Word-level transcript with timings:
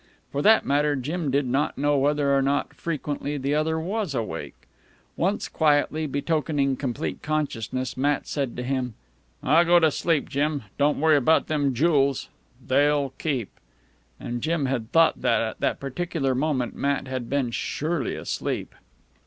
For 0.31 0.41
that 0.41 0.65
matter, 0.65 0.95
Jim 0.95 1.29
did 1.29 1.45
not 1.45 1.77
know 1.77 1.95
whether 1.95 2.35
or 2.35 2.41
not, 2.41 2.73
frequently, 2.73 3.37
the 3.37 3.53
other 3.53 3.79
was 3.79 4.15
awake. 4.15 4.55
Once, 5.15 5.47
quietly, 5.47 6.07
betokening 6.07 6.75
complete 6.75 7.21
consciousness, 7.21 7.95
Matt 7.95 8.25
said 8.25 8.57
to 8.57 8.63
him: 8.63 8.95
"Aw, 9.43 9.63
go 9.63 9.77
to 9.79 9.91
sleep, 9.91 10.27
Jim. 10.27 10.63
Don't 10.79 10.99
worry 10.99 11.17
about 11.17 11.45
them 11.45 11.75
jools. 11.75 12.29
They'll 12.67 13.11
keep." 13.19 13.51
And 14.19 14.41
Jim 14.41 14.65
had 14.65 14.91
thought 14.91 15.21
that 15.21 15.39
at 15.43 15.59
that 15.59 15.79
particular 15.79 16.33
moment 16.33 16.75
Matt 16.75 17.07
had 17.07 17.29
been 17.29 17.51
surely 17.51 18.15
asleep. 18.15 18.73